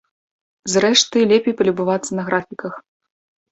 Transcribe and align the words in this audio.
Зрэшты, 0.75 1.27
лепей 1.33 1.55
палюбавацца 1.61 2.11
на 2.23 2.27
графіках. 2.33 2.73